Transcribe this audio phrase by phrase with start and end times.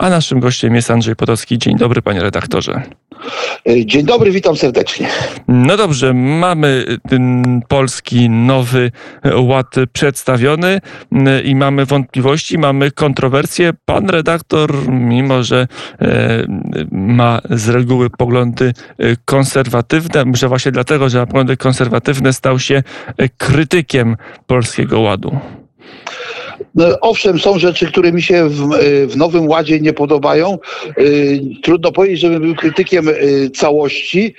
[0.00, 1.58] a naszym gościem jest Andrzej Potocki.
[1.58, 2.82] Dzień dobry, panie redaktorze.
[3.68, 5.08] E, dzień dobry, witam serdecznie.
[5.48, 8.92] No dobrze, mamy ten polski nowy
[9.36, 10.80] ład przedstawiony
[11.12, 13.72] e, i mamy wątpliwości, mamy kontrowersje.
[13.84, 15.68] Pan redaktor, mimo że
[16.00, 16.46] e,
[16.90, 18.72] ma z reguły poglądy
[19.24, 22.82] konserwatywne, może właśnie dlatego, że ma poglądy konserwatywne, stał się
[23.38, 25.38] krytykiem polskiego ładu.
[26.74, 28.68] No, owszem, są rzeczy, które mi się w,
[29.06, 30.58] w, Nowym Ładzie nie podobają.
[30.98, 34.34] Y, trudno powiedzieć, żebym był krytykiem y, całości,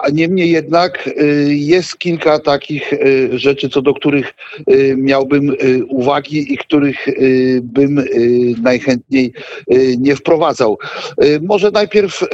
[0.00, 1.10] a niemniej jednak
[1.46, 2.92] jest kilka takich
[3.32, 4.34] rzeczy, co do których
[4.96, 5.56] miałbym
[5.88, 7.06] uwagi i których
[7.62, 8.04] bym
[8.62, 9.32] najchętniej
[9.98, 10.78] nie wprowadzał.
[11.42, 12.24] Może najpierw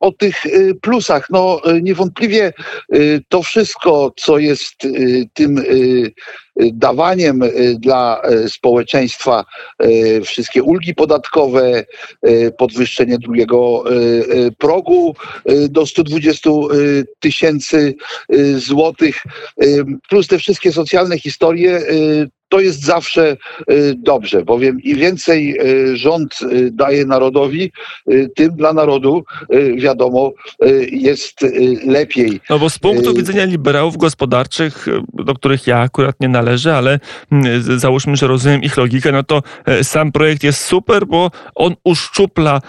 [0.00, 0.36] o tych
[0.80, 1.28] plusach.
[1.30, 2.52] No niewątpliwie
[3.28, 4.74] to wszystko, co jest
[5.34, 5.62] tym
[6.56, 7.40] dawaniem
[7.78, 9.44] dla społeczeństwa
[9.78, 11.84] e, wszystkie ulgi podatkowe,
[12.58, 13.84] podwyższenie drugiego
[14.58, 15.14] progu
[15.68, 16.50] do 120
[17.20, 17.94] tysięcy
[18.56, 19.22] złotych,
[20.08, 21.80] plus te wszystkie socjalne historie
[22.48, 23.36] to jest zawsze
[23.70, 27.72] y, dobrze, bowiem im więcej y, rząd y, daje narodowi,
[28.34, 29.24] tym dla narodu,
[29.76, 30.32] wiadomo,
[30.90, 31.46] jest
[31.86, 32.40] lepiej.
[32.50, 37.00] No bo z punktu widzenia liberałów gospodarczych, do których ja akurat nie należę, ale
[37.32, 39.42] mm, załóżmy, że rozumiem ich logikę, no to
[39.82, 42.60] sam projekt jest super, bo on uszczupla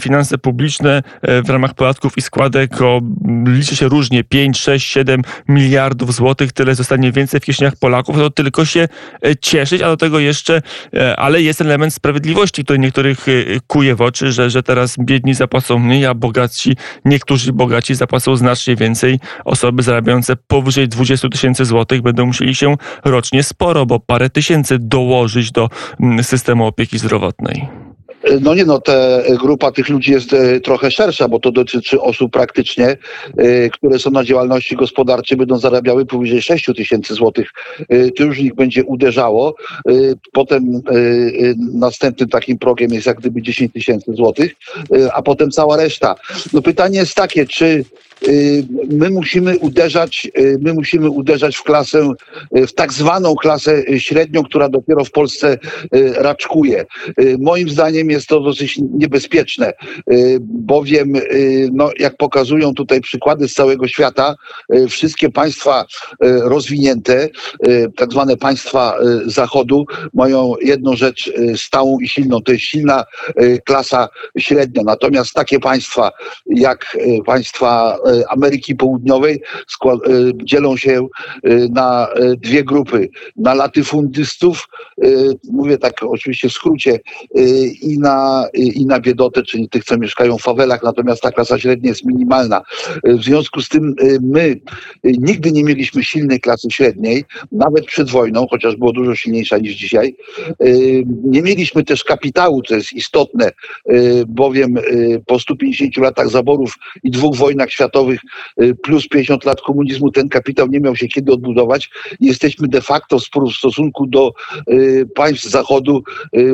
[0.00, 1.02] finanse publiczne
[1.44, 3.00] w ramach podatków i składek o,
[3.46, 8.30] liczy się różnie, 5, 6, 7 miliardów złotych, tyle zostanie więcej w kieszeniach Polaków, to
[8.30, 8.88] tylko się E,
[9.40, 10.62] cieszyć, a do tego jeszcze,
[10.94, 13.32] e, ale jest element sprawiedliwości, który niektórych e,
[13.66, 18.76] kuje w oczy, że, że teraz biedni zapłacą mniej, a bogaci, niektórzy bogaci zapłacą znacznie
[18.76, 19.20] więcej.
[19.44, 25.52] Osoby zarabiające powyżej 20 tysięcy złotych będą musieli się rocznie sporo, bo parę tysięcy dołożyć
[25.52, 25.68] do
[26.00, 27.68] mm, systemu opieki zdrowotnej.
[28.40, 32.32] No nie no, te grupa tych ludzi jest e, trochę szersza, bo to dotyczy osób
[32.32, 32.96] praktycznie,
[33.36, 37.48] e, które są na działalności gospodarczej, będą zarabiały powyżej 6 tysięcy złotych.
[37.88, 39.54] E, to już ich będzie uderzało.
[40.32, 40.82] Potem
[41.74, 44.52] następnym takim progiem jest jak gdyby 10 tysięcy złotych,
[45.12, 46.14] a potem cała reszta.
[46.52, 47.84] No pytanie jest takie, czy
[48.90, 50.30] my musimy uderzać,
[50.60, 52.12] my musimy uderzać w klasę,
[52.52, 55.58] w tak zwaną klasę średnią, która dopiero w Polsce
[56.16, 56.86] raczkuje.
[57.38, 59.72] Moim zdaniem jest to dosyć niebezpieczne,
[60.12, 64.34] y, bowiem, y, no, jak pokazują tutaj przykłady z całego świata,
[64.74, 65.84] y, wszystkie państwa
[66.20, 67.28] rozwinięte,
[67.96, 68.94] tak zwane państwa
[69.26, 73.04] Zachodu, mają jedną rzecz stałą i silną, to jest silna
[73.64, 74.82] klasa średnia.
[74.84, 76.10] Natomiast takie państwa
[76.46, 79.42] jak państwa Ameryki Południowej
[80.44, 81.08] dzielą się
[81.70, 83.08] na dwie grupy.
[83.36, 84.68] Na latyfundystów,
[85.52, 87.00] mówię tak oczywiście w skrócie,
[87.82, 91.88] i na, i na biedotę, czyli tych, co mieszkają w fawelach, natomiast ta klasa średnia
[91.88, 92.62] jest minimalna.
[93.04, 94.60] W związku z tym y, my y,
[95.04, 100.16] nigdy nie mieliśmy silnej klasy średniej, nawet przed wojną, chociaż było dużo silniejsza niż dzisiaj.
[101.24, 103.50] Nie mieliśmy też kapitału, co jest istotne,
[104.28, 104.78] bowiem
[105.26, 108.20] po 150 latach zaborów i dwóch wojnach światowych
[108.82, 111.90] plus 50 lat komunizmu ten kapitał nie miał się kiedy odbudować.
[112.20, 114.32] Jesteśmy de facto w stosunku do
[115.14, 116.02] państw Zachodu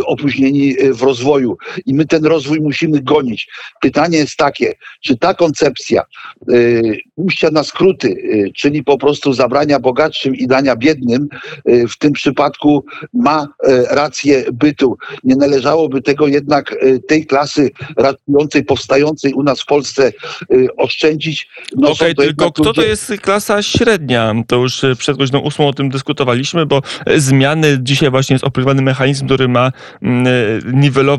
[0.07, 3.49] opóźnieni w rozwoju rozwoju i my ten rozwój musimy gonić.
[3.81, 6.03] Pytanie jest takie, czy ta koncepcja
[6.51, 11.29] y, pójścia na skróty, y, czyli po prostu zabrania bogatszym i dania biednym,
[11.69, 13.47] y, w tym przypadku ma y,
[13.91, 14.99] rację bytu.
[15.25, 20.13] Nie należałoby tego jednak y, tej klasy ratującej, powstającej u nas w Polsce
[20.53, 21.49] y, oszczędzić.
[21.77, 22.83] No Okej, okay, tylko kto ludzie...
[22.83, 24.35] to jest klasa średnia?
[24.47, 26.83] To już przed godziną ósmą o tym dyskutowaliśmy, bo
[27.17, 30.27] zmiany dzisiaj właśnie jest opracowany mechanizm, który ma mm,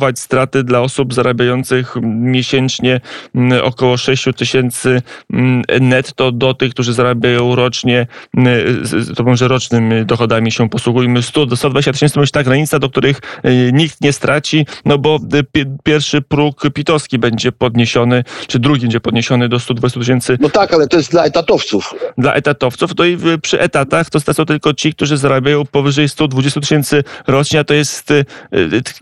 [0.08, 3.02] niwelować straty dla osób zarabiających miesięcznie
[3.36, 5.02] mm, około 6 tysięcy
[5.34, 8.08] mm, netto do tych, którzy zarabiają rocznie,
[8.38, 8.84] mm,
[9.16, 12.90] to może rocznymi dochodami się posługujmy 100 do 120 tysięcy, to będzie ta granica, do
[12.90, 15.20] których y, nikt nie straci, no bo
[15.56, 20.38] y, pierwszy próg pitowski będzie podniesiony, czy drugi będzie podniesiony do 120 tysięcy.
[20.40, 21.94] No tak, ale to jest dla etatowców.
[22.18, 27.04] Dla etatowców, to i przy etatach to stracą tylko ci, którzy zarabiają powyżej 120 tysięcy
[27.28, 28.26] rocznie, a to jest y,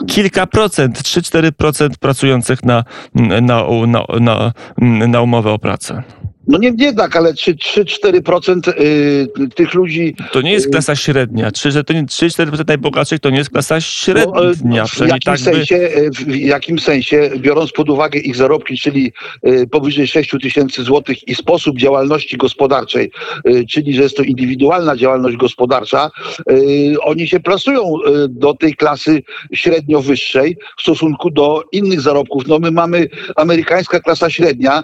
[0.07, 2.83] kilka procent 3-4% pracujących na,
[3.15, 3.41] na,
[3.87, 4.53] na, na,
[5.07, 6.03] na umowę o pracę.
[6.47, 10.15] No nie, nie tak, ale 3-4% y, tych ludzi.
[10.31, 11.49] To nie jest y, klasa średnia.
[11.49, 14.53] 3-4% najbogatszych to nie jest klasa średnia.
[14.63, 16.11] No, w, jakim tak sensie, by...
[16.11, 19.13] w jakim sensie, biorąc pod uwagę ich zarobki, czyli
[19.71, 23.11] powyżej 6 tysięcy złotych i sposób działalności gospodarczej,
[23.69, 26.11] czyli że jest to indywidualna działalność gospodarcza,
[27.01, 27.93] oni się plasują
[28.29, 32.47] do tej klasy średnio wyższej w stosunku do innych zarobków.
[32.47, 34.83] No my mamy amerykańska klasa średnia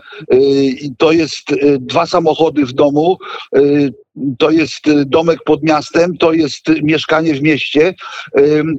[0.81, 3.17] i to jest Y, dwa samochody w domu,
[3.53, 3.93] y,
[4.37, 7.93] to jest y, domek pod miastem, to jest mieszkanie w mieście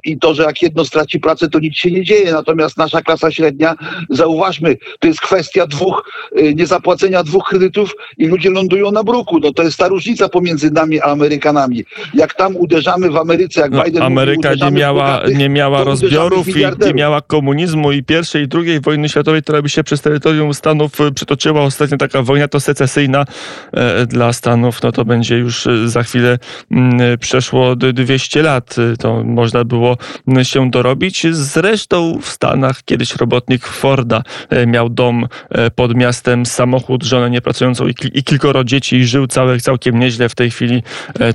[0.05, 2.33] i to, że jak jedno straci pracę, to nic się nie dzieje.
[2.33, 3.75] Natomiast nasza klasa średnia,
[4.11, 6.11] zauważmy, to jest kwestia dwóch,
[6.55, 9.39] niezapłacenia dwóch kredytów i ludzie lądują na bruku.
[9.39, 11.85] No to jest ta różnica pomiędzy nami a Amerykανami.
[12.15, 15.85] Jak tam uderzamy w Ameryce, jak no, Biden Ameryka mówi, nie miała, bogatych, nie miała
[15.85, 20.01] rozbiorów i nie miała komunizmu i pierwszej i drugiej wojny światowej, która by się przez
[20.01, 21.63] terytorium Stanów przytoczyła.
[21.63, 23.25] Ostatnio taka wojna to secesyjna
[23.73, 26.39] e, dla Stanów, no to będzie już e, za chwilę
[26.71, 28.77] mm, przeszło 200 lat.
[28.79, 29.97] E, to można było
[30.43, 31.27] się dorobić.
[31.31, 34.23] Zresztą w Stanach kiedyś robotnik Forda
[34.67, 35.27] miał dom
[35.75, 40.29] pod miastem, samochód, żonę niepracującą i kilkoro dzieci i żył całe, całkiem nieźle.
[40.29, 40.83] W tej chwili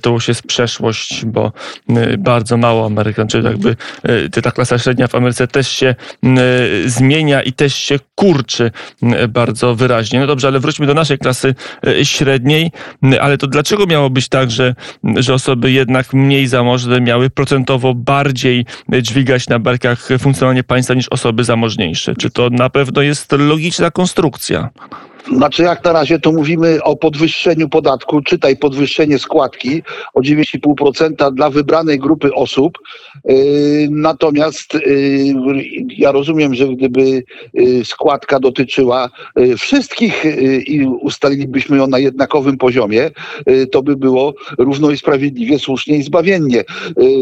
[0.02, 1.52] to już jest przeszłość, bo
[2.18, 3.76] bardzo mało Amerykanów, jakby
[4.42, 5.96] ta klasa średnia w Ameryce też się
[6.86, 8.72] zmienia i też się kurczy
[9.30, 10.20] bardzo wyraźnie.
[10.20, 11.56] No dobrze, ale wróćmy do naszej klasy
[11.88, 12.72] e, średniej,
[13.22, 14.76] ale to dlaczego miało być tak, że,
[15.16, 18.66] że osoby jednak mniej zamożne miały procentowo bardziej
[19.02, 22.16] dźwigać na barkach funkcjonowanie państwa niż osoby zamożniejsze?
[22.16, 24.70] Czy to na pewno jest logiczna konstrukcja?
[25.36, 29.84] Znaczy jak na razie to mówimy o podwyższeniu podatku, czytaj podwyższenie składki
[30.14, 32.78] o 9,5% dla wybranej grupy osób.
[33.26, 33.36] Yy,
[33.92, 34.82] natomiast yy,
[35.98, 39.10] ja rozumiem, że gdyby yy, składka dotyczyła
[39.58, 40.24] wszystkich
[40.68, 43.12] i ustalilibyśmy ją na jednakowym poziomie,
[43.72, 46.64] to by było równo i sprawiedliwie, słusznie i zbawiennie.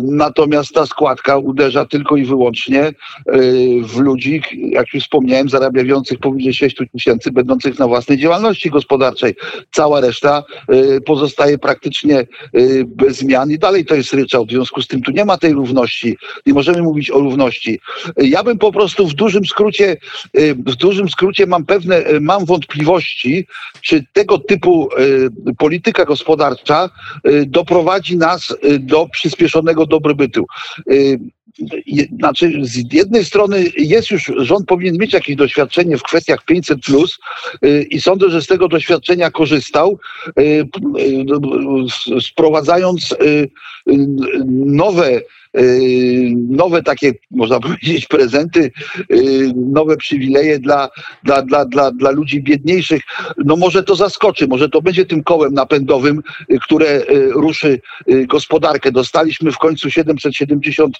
[0.03, 2.91] Natomiast ta składka uderza tylko i wyłącznie
[3.83, 9.35] w ludzi, jak już wspomniałem, zarabiających powyżej 6 tysięcy, będących na własnej działalności gospodarczej.
[9.71, 10.43] Cała reszta
[10.73, 12.19] y, pozostaje praktycznie
[12.55, 14.49] y, bez zmian i dalej to jest ryczałt.
[14.49, 16.17] W związku z tym tu nie ma tej równości.
[16.45, 17.79] Nie możemy mówić o równości.
[18.17, 19.97] Ja bym po prostu w dużym skrócie,
[20.37, 23.47] y, w dużym skrócie mam pewne, mam wątpliwości,
[23.81, 24.89] czy tego typu
[25.57, 26.89] polityka gospodarcza
[27.45, 30.45] doprowadzi nas do przyspieszonego dobrobytu
[32.19, 37.17] znaczy z jednej strony jest już, rząd powinien mieć jakieś doświadczenie w kwestiach 500 plus
[37.65, 39.99] y, i sądzę, że z tego doświadczenia korzystał,
[40.39, 43.15] y, y, sprowadzając
[44.65, 45.21] nowe
[46.49, 48.71] nowe takie, można powiedzieć, prezenty,
[49.11, 50.89] y, nowe przywileje dla,
[51.23, 53.01] dla, dla, dla, dla ludzi biedniejszych.
[53.45, 56.21] No może to zaskoczy, może to będzie tym kołem napędowym,
[56.51, 58.91] y, które ruszy gospodarkę.
[58.91, 60.97] Dostaliśmy w końcu 770,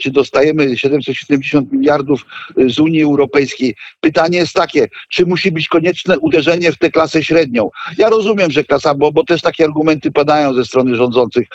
[0.00, 2.26] czy dostajemy 770 miliardów
[2.66, 3.74] z Unii Europejskiej.
[4.00, 7.70] Pytanie jest takie, czy musi być konieczne uderzenie w tę klasę średnią?
[7.98, 11.46] Ja rozumiem, że klasa, bo, bo też takie argumenty padają ze strony rządzących.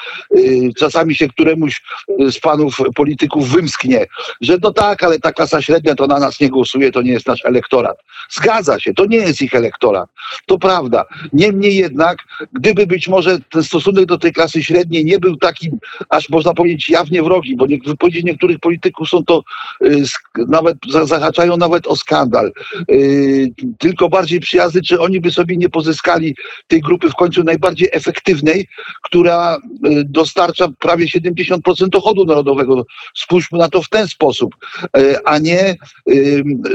[0.78, 1.82] Czasami się któremuś
[2.30, 4.06] z panów polityków wymsknie,
[4.42, 7.28] że no tak, ale ta klasa średnia to na nas nie głosuje, to nie jest
[7.28, 7.98] nasz elektorat.
[8.30, 10.10] Zgadza się, to nie jest ich elektorat.
[10.46, 11.06] To prawda.
[11.34, 12.18] Niemniej jednak,
[12.54, 15.70] gdyby być może ten stosunek do tej klasy średniej nie był taki,
[16.10, 19.44] aż można powiedzieć jawnie wrogi, bo wypowiedzi niektórych polityków są to
[19.86, 20.04] y,
[20.48, 22.52] nawet, zahaczają nawet o skandal.
[22.92, 26.36] Y, tylko bardziej przyjazny, czy oni by sobie nie pozyskali
[26.68, 28.68] tej grupy w końcu najbardziej efektywnej,
[29.04, 29.60] która y,
[30.06, 32.86] dostarcza prawie 70% dochodu dochodu narodowego.
[33.16, 34.56] Spójrzmy na to w ten sposób,
[34.98, 35.76] e, a nie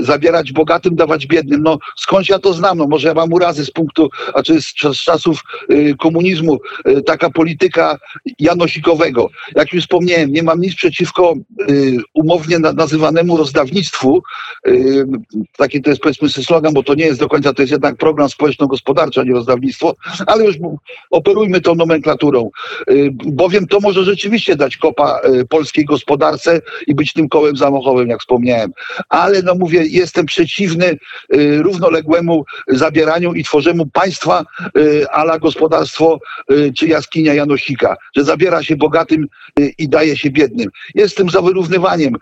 [0.00, 1.63] zabierać bogatym, dawać biednym.
[1.63, 2.79] No skąd ja to znam?
[2.79, 6.58] No może ja mam urazy z punktu, a czy z, czasów y, komunizmu,
[7.06, 7.99] taka polityka
[8.39, 9.29] janosikowego.
[9.56, 11.34] Jak już wspomniałem, nie mam nic przeciwko
[12.15, 14.22] umownie nazywanemu rozdawnictwu.
[15.56, 18.29] Taki to jest powiedzmy slogan, bo to nie jest do końca, to jest jednak program
[18.29, 19.94] społeczno-gospodarczy, a nie rozdawnictwo,
[20.27, 20.56] ale już
[21.10, 22.51] operujmy tą nomenklaturą.
[23.13, 28.73] Bowiem to może rzeczywiście dać kopa polskiej gospodarce i być tym kołem zamachowym, jak wspomniałem.
[29.09, 30.99] Ale no mówię, jestem przeciwny
[31.35, 34.45] y, równoległemu zabieraniu i tworzeniu państwa
[34.77, 36.19] y, ala gospodarstwo
[36.79, 39.27] czy jaskinia Janosika, że zabiera się bogatym
[39.79, 40.71] i daje się biednym.
[40.95, 42.17] Jestem za wyrównywaniem,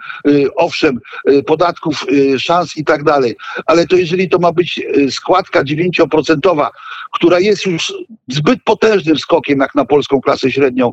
[0.57, 1.01] owszem,
[1.47, 2.07] podatków,
[2.39, 4.81] szans i tak dalej, ale to jeżeli to ma być
[5.11, 6.69] składka 9%,
[7.13, 7.93] która jest już
[8.29, 10.93] zbyt potężnym skokiem jak na polską klasę średnią,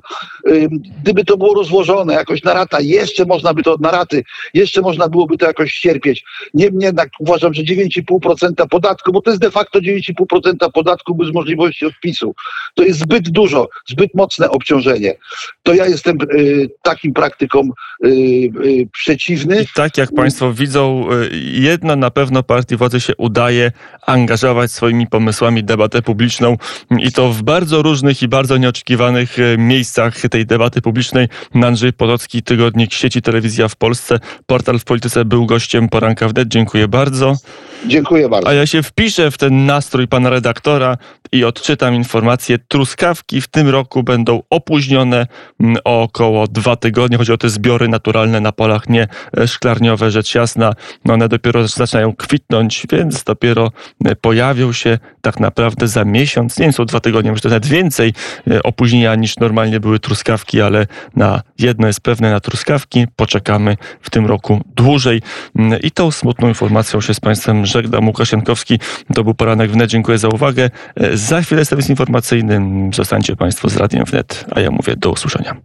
[1.03, 5.07] gdyby to było rozłożone uchylone, jakoś narata, jeszcze można by to od naraty, jeszcze można
[5.07, 6.23] byłoby to jakoś cierpieć.
[6.53, 11.85] Niemniej jednak uważam, że 9,5% podatku, bo to jest de facto 9,5% podatku bez możliwości
[11.85, 12.35] odpisu.
[12.75, 15.13] To jest zbyt dużo, zbyt mocne obciążenie.
[15.63, 17.71] To ja jestem y, takim praktykom
[18.05, 19.61] y, y, przeciwny.
[19.61, 23.71] I tak jak Państwo widzą, y, jedno na pewno partii władzy się udaje
[24.07, 26.57] angażować swoimi pomysłami debatę publiczną
[26.99, 31.27] i to w bardzo różnych i bardzo nieoczekiwanych y, miejscach tej debaty publicznej.
[31.81, 36.47] Andrzej Potocki, Tygodnik Sieci Telewizja w Polsce, portal w Polityce był gościem poranka wnet.
[36.47, 37.35] Dziękuję bardzo.
[37.85, 38.49] Dziękuję bardzo.
[38.49, 40.97] A ja się wpiszę w ten nastrój pana redaktora
[41.31, 42.59] i odczytam informację.
[42.67, 45.27] Truskawki w tym roku będą opóźnione
[45.59, 47.17] mm, o około dwa tygodnie.
[47.17, 49.07] Chodzi o te zbiory naturalne na polach, nie
[49.37, 50.73] e, szklarniowe, rzecz jasna.
[51.05, 53.71] No one dopiero zaczynają kwitnąć, więc dopiero
[54.05, 56.59] e, pojawią się tak naprawdę za miesiąc.
[56.59, 58.13] Nie wiem, są dwa tygodnie, może nawet więcej
[58.51, 64.09] e, opóźnienia niż normalnie były truskawki, ale na jedno jest pewne, na truskawki poczekamy w
[64.09, 65.21] tym roku dłużej.
[65.55, 68.07] Mm, I tą smutną informacją się z Państwem żegnam.
[68.07, 68.79] Łukasz Jankowski,
[69.13, 69.89] to był poranek wnet.
[69.89, 70.69] Dziękuję za uwagę.
[71.13, 72.61] Za chwilę serwis informacyjny.
[72.93, 75.55] Zostańcie Państwo z Radiem Wnet, a ja mówię do usłyszenia.